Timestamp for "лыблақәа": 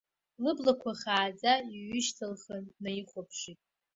0.43-0.91